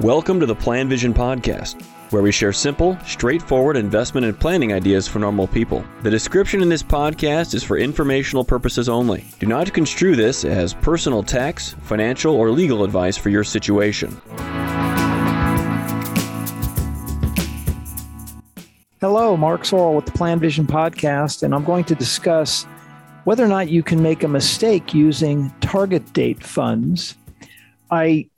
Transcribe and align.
Welcome 0.00 0.40
to 0.40 0.46
the 0.46 0.56
PlanVision 0.56 1.12
Podcast, 1.12 1.82
where 2.10 2.22
we 2.22 2.32
share 2.32 2.54
simple, 2.54 2.98
straightforward 3.04 3.76
investment 3.76 4.24
and 4.24 4.40
planning 4.40 4.72
ideas 4.72 5.06
for 5.06 5.18
normal 5.18 5.46
people. 5.46 5.84
The 6.00 6.10
description 6.10 6.62
in 6.62 6.70
this 6.70 6.82
podcast 6.82 7.52
is 7.52 7.62
for 7.62 7.76
informational 7.76 8.42
purposes 8.42 8.88
only. 8.88 9.26
Do 9.40 9.46
not 9.46 9.70
construe 9.74 10.16
this 10.16 10.42
as 10.46 10.72
personal 10.72 11.22
tax, 11.22 11.76
financial, 11.82 12.34
or 12.34 12.50
legal 12.50 12.82
advice 12.82 13.18
for 13.18 13.28
your 13.28 13.44
situation. 13.44 14.18
Hello, 19.02 19.36
Mark 19.36 19.64
Sorrell 19.64 19.96
with 19.96 20.06
the 20.06 20.12
PlanVision 20.12 20.64
Podcast, 20.64 21.42
and 21.42 21.54
I'm 21.54 21.64
going 21.64 21.84
to 21.84 21.94
discuss 21.94 22.64
whether 23.24 23.44
or 23.44 23.48
not 23.48 23.68
you 23.68 23.82
can 23.82 24.02
make 24.02 24.22
a 24.22 24.28
mistake 24.28 24.94
using 24.94 25.50
target 25.60 26.10
date 26.14 26.42
funds. 26.42 27.18
I, 27.90 28.29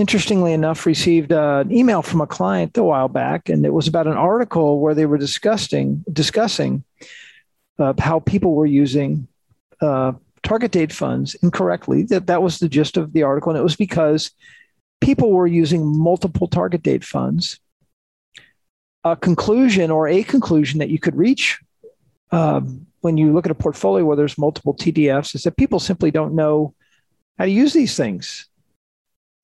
interestingly 0.00 0.52
enough, 0.52 0.86
received 0.86 1.30
uh, 1.30 1.62
an 1.64 1.70
email 1.70 2.02
from 2.02 2.20
a 2.20 2.26
client 2.26 2.76
a 2.76 2.82
while 2.82 3.08
back, 3.08 3.48
and 3.48 3.64
it 3.66 3.72
was 3.72 3.86
about 3.86 4.06
an 4.06 4.16
article 4.16 4.80
where 4.80 4.94
they 4.94 5.06
were 5.06 5.18
discussing 5.18 6.02
discussing 6.12 6.82
uh, 7.78 7.92
how 7.98 8.20
people 8.20 8.54
were 8.54 8.66
using 8.66 9.28
uh, 9.80 10.12
target 10.42 10.72
date 10.72 10.92
funds 10.92 11.34
incorrectly. 11.36 12.02
That 12.04 12.26
that 12.26 12.42
was 12.42 12.58
the 12.58 12.68
gist 12.68 12.96
of 12.96 13.12
the 13.12 13.22
article, 13.22 13.50
and 13.50 13.58
it 13.58 13.62
was 13.62 13.76
because 13.76 14.30
people 15.00 15.30
were 15.32 15.46
using 15.46 15.86
multiple 15.86 16.48
target 16.48 16.82
date 16.82 17.04
funds. 17.04 17.60
A 19.04 19.16
conclusion 19.16 19.90
or 19.90 20.08
a 20.08 20.22
conclusion 20.22 20.78
that 20.78 20.90
you 20.90 20.98
could 20.98 21.16
reach 21.16 21.60
um, 22.32 22.86
when 23.00 23.16
you 23.16 23.32
look 23.32 23.46
at 23.46 23.52
a 23.52 23.54
portfolio 23.54 24.04
where 24.04 24.16
there's 24.16 24.36
multiple 24.36 24.74
TDFs 24.74 25.34
is 25.34 25.44
that 25.44 25.56
people 25.56 25.78
simply 25.78 26.10
don't 26.10 26.34
know 26.34 26.74
how 27.38 27.46
to 27.46 27.50
use 27.50 27.72
these 27.72 27.96
things. 27.96 28.49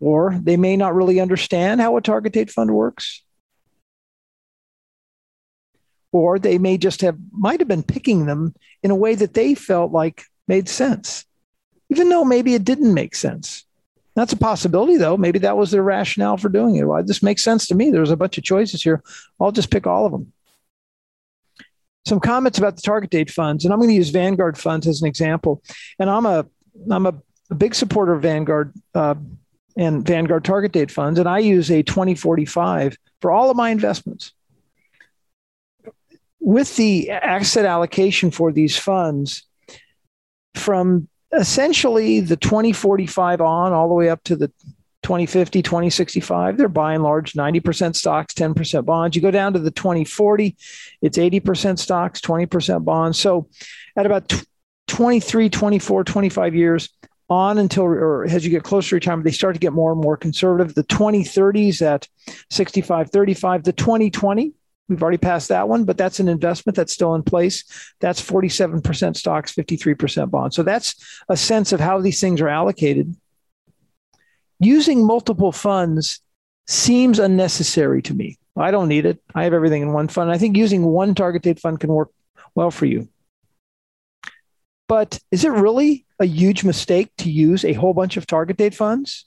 Or 0.01 0.39
they 0.43 0.57
may 0.57 0.77
not 0.77 0.95
really 0.95 1.21
understand 1.21 1.81
how 1.81 1.97
a 1.97 2.03
target 2.03 2.33
date 2.33 2.51
fund 2.51 2.71
works. 2.71 3.23
Or 6.13 6.39
they 6.39 6.59
may 6.59 6.79
just 6.79 7.01
have, 7.01 7.17
might 7.33 7.61
have 7.61 7.69
been 7.69 7.83
picking 7.83 8.27
them 8.27 8.55
in 8.83 8.91
a 8.91 8.97
way 8.97 9.15
that 9.15 9.35
they 9.35 9.55
felt 9.55 9.93
like 9.93 10.25
made 10.49 10.69
sense, 10.69 11.25
even 11.91 12.09
though 12.09 12.25
maybe 12.25 12.55
it 12.55 12.65
didn't 12.65 12.95
make 12.95 13.15
sense. 13.15 13.65
That's 14.15 14.33
a 14.33 14.39
possibility, 14.39 14.97
though. 14.97 15.17
Maybe 15.17 15.39
that 15.41 15.59
was 15.59 15.71
their 15.71 15.83
rationale 15.83 16.39
for 16.39 16.49
doing 16.49 16.77
it. 16.77 16.85
Well, 16.85 17.03
this 17.05 17.23
makes 17.23 17.43
sense 17.43 17.67
to 17.67 17.75
me. 17.75 17.91
There's 17.91 18.11
a 18.11 18.17
bunch 18.17 18.39
of 18.39 18.45
choices 18.45 18.83
here. 18.83 19.03
I'll 19.39 19.53
just 19.53 19.71
pick 19.71 19.87
all 19.87 20.07
of 20.07 20.13
them 20.13 20.33
some 22.07 22.21
comments 22.21 22.57
about 22.57 22.77
the 22.77 22.83
target 22.83 23.11
date 23.11 23.31
funds, 23.31 23.65
and 23.65 23.75
I'm 23.75 23.81
going 23.81 23.91
to 23.91 23.97
use 23.97 24.11
Vanguard 24.11 24.57
funds 24.57 24.87
as 24.87 25.03
an 25.03 25.09
example. 25.09 25.63
And 25.99 26.09
I'm 26.09 26.25
a 26.25 26.47
I'm 26.91 27.07
a, 27.07 27.15
a 27.51 27.55
big 27.55 27.75
supporter 27.75 28.15
of 28.15 28.23
Vanguard 28.23 28.73
uh, 28.95 29.17
and 29.77 30.07
Vanguard 30.07 30.45
target 30.45 30.73
date 30.73 30.91
funds, 30.91 31.19
and 31.19 31.29
I 31.29 31.39
use 31.39 31.71
a 31.71 31.83
2045 31.83 32.97
for 33.21 33.31
all 33.31 33.51
of 33.51 33.57
my 33.57 33.71
investments. 33.71 34.33
With 36.41 36.77
the 36.77 37.11
asset 37.11 37.67
allocation 37.67 38.31
for 38.31 38.53
these 38.53 38.77
funds, 38.79 39.45
from 40.55 41.09
essentially 41.33 42.21
the 42.21 42.37
2045 42.37 43.41
on 43.41 43.73
all 43.73 43.89
the 43.89 43.95
way 43.95 44.09
up 44.09 44.23
to 44.25 44.37
the 44.37 44.49
2050, 45.03 45.63
2065, 45.63 46.57
they're 46.57 46.69
by 46.69 46.95
and 46.95 47.03
large 47.03 47.35
90% 47.35 47.95
stocks, 47.95 48.35
10% 48.35 48.85
bonds. 48.85 49.15
You 49.15 49.23
go 49.23 49.31
down 49.31 49.53
to 49.53 49.59
the 49.59 49.71
2040, 49.71 50.57
it's 51.03 51.19
80% 51.19 51.79
stocks, 51.79 52.21
20% 52.21 52.85
bonds. 52.85 53.19
So 53.19 53.49
at 53.97 54.07
about 54.07 54.33
23, 54.89 55.51
24, 55.51 56.05
25 56.05 56.55
years 56.55 56.89
on 57.29 57.59
until, 57.59 57.85
or 57.85 58.25
as 58.25 58.45
you 58.45 58.51
get 58.51 58.63
closer 58.63 58.91
to 58.91 58.95
retirement, 58.97 59.25
they 59.25 59.33
start 59.33 59.55
to 59.55 59.61
get 59.61 59.73
more 59.73 59.93
and 59.93 60.01
more 60.01 60.17
conservative. 60.17 60.75
The 60.75 60.85
2030s 60.85 61.83
at 61.83 62.09
65, 62.51 63.11
35, 63.11 63.65
the 63.65 63.73
2020, 63.73 64.53
We've 64.89 65.03
already 65.03 65.19
passed 65.19 65.49
that 65.49 65.69
one, 65.69 65.83
but 65.83 65.99
that's 65.99 66.21
an 66.21 66.29
investment 66.29 66.77
that's 66.77 66.93
still 66.93 67.17
in 67.17 67.25
place. 67.25 67.65
That's 67.99 68.23
47% 68.23 69.17
stocks, 69.17 69.53
53% 69.53 70.31
bonds. 70.31 70.55
So 70.55 70.63
that's 70.63 70.95
a 71.29 71.37
sense 71.37 71.73
of 71.73 71.81
how 71.81 72.01
these 72.01 72.21
things 72.21 72.41
are 72.41 72.49
allocated 72.49 73.17
using 74.59 75.07
multiple 75.07 75.53
funds 75.53 76.21
seems 76.67 77.19
unnecessary 77.19 78.03
to 78.03 78.15
me. 78.15 78.39
I 78.57 78.71
don't 78.71 78.89
need 78.89 79.07
it. 79.07 79.23
I 79.35 79.45
have 79.45 79.53
everything 79.53 79.83
in 79.83 79.93
one 79.93 80.09
fund. 80.09 80.31
I 80.31 80.39
think 80.39 80.57
using 80.57 80.83
one 80.83 81.15
target 81.15 81.43
date 81.43 81.61
fund 81.61 81.79
can 81.79 81.91
work 81.91 82.11
well 82.55 82.71
for 82.71 82.87
you. 82.87 83.09
But 84.89 85.19
is 85.31 85.45
it 85.45 85.51
really 85.51 86.05
a 86.19 86.25
huge 86.25 86.65
mistake 86.65 87.11
to 87.19 87.31
use 87.31 87.65
a 87.65 87.73
whole 87.73 87.95
bunch 87.95 88.17
of 88.17 88.27
target 88.27 88.57
date 88.57 88.75
funds? 88.75 89.27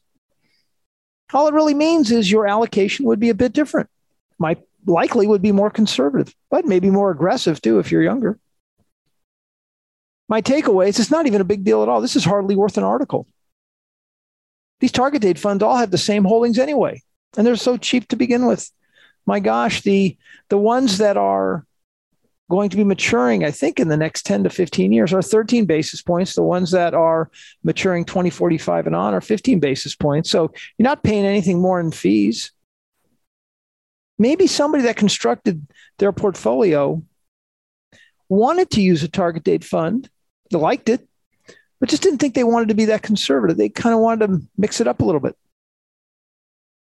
All 1.34 1.48
it 1.48 1.54
really 1.54 1.74
means 1.74 2.12
is 2.12 2.32
your 2.32 2.48
allocation 2.48 3.06
would 3.06 3.20
be 3.20 3.30
a 3.30 3.36
bit 3.36 3.54
different. 3.54 3.90
Might 4.38 4.60
likely 4.86 5.28
would 5.28 5.42
be 5.42 5.52
more 5.52 5.70
conservative, 5.70 6.34
but 6.50 6.66
maybe 6.66 6.90
more 6.90 7.12
aggressive 7.12 7.62
too 7.62 7.80
if 7.80 7.92
you're 7.92 8.02
younger. 8.02 8.40
My 10.28 10.42
takeaway 10.42 10.88
is 10.88 11.00
it's 11.00 11.12
not 11.12 11.28
even 11.28 11.42
a 11.42 11.46
big 11.46 11.64
deal 11.64 11.84
at 11.84 11.90
all. 11.90 12.02
This 12.02 12.16
is 12.16 12.24
hardly 12.24 12.56
worth 12.56 12.78
an 12.78 12.84
article. 12.84 13.28
These 14.80 14.92
target 14.92 15.22
date 15.22 15.40
funds 15.40 15.62
all 15.62 15.76
have 15.76 15.92
the 15.92 15.98
same 15.98 16.24
holdings 16.24 16.58
anyway, 16.58 17.02
and 17.36 17.46
they're 17.46 17.56
so 17.58 17.78
cheap 17.78 18.08
to 18.10 18.16
begin 18.16 18.46
with. 18.46 18.72
My 19.26 19.40
gosh, 19.40 19.82
the 19.82 20.18
the 20.48 20.58
ones 20.58 21.00
that 21.00 21.18
are 21.18 21.66
going 22.50 22.70
to 22.70 22.78
be 22.78 22.84
maturing, 22.84 23.46
I 23.46 23.52
think, 23.52 23.80
in 23.80 23.88
the 23.88 23.98
next 23.98 24.26
10 24.26 24.44
to 24.44 24.50
15 24.50 24.92
years 24.92 25.14
are 25.14 25.22
13 25.22 25.66
basis 25.66 26.02
points. 26.02 26.36
The 26.36 26.44
ones 26.44 26.72
that 26.72 26.94
are 26.94 27.30
maturing 27.64 28.06
2045 28.06 28.88
and 28.88 28.96
on 28.96 29.14
are 29.14 29.22
15 29.22 29.60
basis 29.60 29.96
points. 29.96 30.30
So 30.30 30.52
you're 30.78 30.84
not 30.84 31.04
paying 31.04 31.26
anything 31.26 31.62
more 31.62 31.80
in 31.80 31.92
fees. 31.92 32.52
Maybe 34.18 34.48
somebody 34.48 34.84
that 34.84 34.98
constructed 34.98 35.66
their 36.00 36.12
portfolio 36.12 37.02
wanted 38.28 38.72
to 38.72 38.82
use 38.82 39.04
a 39.04 39.08
target 39.08 39.44
date 39.44 39.64
fund, 39.64 40.10
they 40.52 40.58
liked 40.58 40.90
it, 40.90 41.08
but 41.80 41.90
just 41.90 42.04
didn't 42.04 42.20
think 42.20 42.34
they 42.34 42.44
wanted 42.44 42.68
to 42.68 42.76
be 42.76 42.86
that 42.86 43.02
conservative. 43.02 43.58
They 43.58 43.70
kind 43.70 43.96
of 43.96 44.02
wanted 44.02 44.28
to 44.28 44.42
mix 44.58 44.82
it 44.82 44.88
up 44.88 45.00
a 45.00 45.06
little 45.06 45.22
bit. 45.22 45.38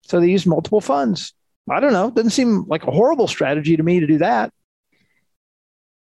So 0.03 0.19
they 0.19 0.29
used 0.29 0.45
multiple 0.45 0.81
funds. 0.81 1.33
I 1.69 1.79
don't 1.79 1.93
know. 1.93 2.11
Doesn't 2.11 2.29
seem 2.29 2.65
like 2.67 2.83
a 2.85 2.91
horrible 2.91 3.27
strategy 3.27 3.75
to 3.75 3.81
me 3.81 3.99
to 3.99 4.07
do 4.07 4.19
that. 4.19 4.53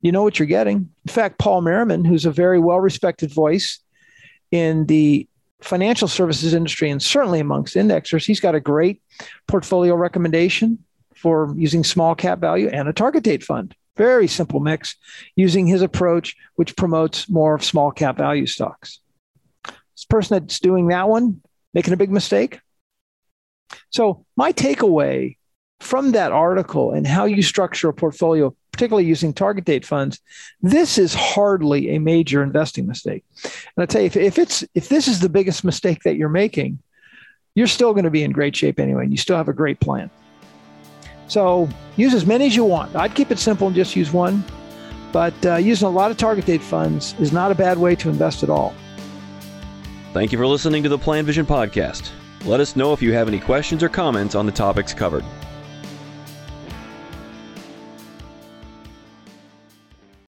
You 0.02 0.12
know 0.12 0.22
what 0.22 0.38
you're 0.38 0.46
getting. 0.46 0.90
In 1.06 1.12
fact, 1.12 1.38
Paul 1.38 1.60
Merriman, 1.60 2.04
who's 2.04 2.24
a 2.24 2.30
very 2.30 2.58
well 2.58 2.80
respected 2.80 3.32
voice 3.32 3.80
in 4.50 4.86
the 4.86 5.28
financial 5.60 6.08
services 6.08 6.54
industry 6.54 6.90
and 6.90 7.02
certainly 7.02 7.40
amongst 7.40 7.76
indexers, 7.76 8.24
he's 8.24 8.40
got 8.40 8.54
a 8.54 8.60
great 8.60 9.02
portfolio 9.46 9.94
recommendation 9.94 10.78
for 11.14 11.54
using 11.56 11.84
small 11.84 12.14
cap 12.14 12.38
value 12.38 12.68
and 12.68 12.88
a 12.88 12.92
target 12.92 13.24
date 13.24 13.42
fund. 13.42 13.74
Very 13.96 14.26
simple 14.26 14.60
mix 14.60 14.96
using 15.36 15.66
his 15.66 15.82
approach, 15.82 16.34
which 16.54 16.76
promotes 16.76 17.28
more 17.28 17.54
of 17.54 17.62
small 17.62 17.90
cap 17.90 18.16
value 18.16 18.46
stocks. 18.46 19.00
This 19.64 20.06
person 20.08 20.38
that's 20.38 20.60
doing 20.60 20.88
that 20.88 21.08
one, 21.08 21.42
making 21.74 21.92
a 21.92 21.98
big 21.98 22.10
mistake. 22.10 22.60
So, 23.90 24.24
my 24.36 24.52
takeaway 24.52 25.36
from 25.80 26.12
that 26.12 26.32
article 26.32 26.92
and 26.92 27.06
how 27.06 27.24
you 27.24 27.42
structure 27.42 27.88
a 27.88 27.94
portfolio, 27.94 28.54
particularly 28.80 29.06
using 29.06 29.34
target 29.34 29.66
date 29.66 29.84
funds, 29.84 30.20
this 30.62 30.96
is 30.96 31.12
hardly 31.12 31.90
a 31.90 31.98
major 31.98 32.42
investing 32.42 32.86
mistake. 32.86 33.22
And 33.44 33.82
I 33.82 33.84
tell 33.84 34.00
you, 34.00 34.06
if, 34.06 34.16
if 34.16 34.38
it's 34.38 34.64
if 34.74 34.88
this 34.88 35.06
is 35.06 35.20
the 35.20 35.28
biggest 35.28 35.64
mistake 35.64 36.02
that 36.04 36.16
you're 36.16 36.30
making, 36.30 36.78
you're 37.54 37.66
still 37.66 37.92
going 37.92 38.04
to 38.04 38.10
be 38.10 38.24
in 38.24 38.32
great 38.32 38.56
shape 38.56 38.80
anyway, 38.80 39.02
and 39.02 39.12
you 39.12 39.18
still 39.18 39.36
have 39.36 39.48
a 39.48 39.52
great 39.52 39.80
plan. 39.80 40.08
So 41.28 41.68
use 41.96 42.14
as 42.14 42.24
many 42.24 42.46
as 42.46 42.56
you 42.56 42.64
want. 42.64 42.96
I'd 42.96 43.14
keep 43.14 43.30
it 43.30 43.38
simple 43.38 43.66
and 43.66 43.76
just 43.76 43.94
use 43.94 44.14
one. 44.14 44.42
But 45.12 45.34
uh, 45.44 45.56
using 45.56 45.86
a 45.86 45.90
lot 45.90 46.10
of 46.10 46.16
target 46.16 46.46
date 46.46 46.62
funds 46.62 47.14
is 47.18 47.32
not 47.32 47.52
a 47.52 47.54
bad 47.54 47.76
way 47.76 47.94
to 47.96 48.08
invest 48.08 48.42
at 48.42 48.48
all. 48.48 48.72
Thank 50.14 50.32
you 50.32 50.38
for 50.38 50.46
listening 50.46 50.82
to 50.84 50.88
the 50.88 50.98
PlanVision 50.98 51.44
Podcast. 51.44 52.08
Let 52.46 52.60
us 52.60 52.76
know 52.76 52.94
if 52.94 53.02
you 53.02 53.12
have 53.12 53.28
any 53.28 53.40
questions 53.40 53.82
or 53.82 53.90
comments 53.90 54.34
on 54.34 54.46
the 54.46 54.52
topics 54.52 54.94
covered. 54.94 55.24